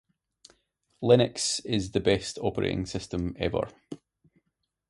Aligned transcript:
Linux 1.03 1.61
is 1.63 1.91
the 1.91 1.99
best 1.99 2.39
operating 2.39 2.87
system 2.87 3.35
ever 3.37 3.69